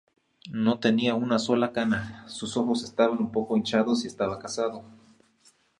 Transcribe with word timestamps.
No 0.51 0.79
tenía 0.79 1.13
una 1.13 1.37
sola 1.37 1.73
cana, 1.73 2.27
sus 2.27 2.57
ojos 2.57 2.83
estaban 2.83 3.19
un 3.19 3.31
poco 3.31 3.55
hinchados 3.55 4.03
y 4.03 4.07
estaba 4.07 4.39
casado. 4.39 4.83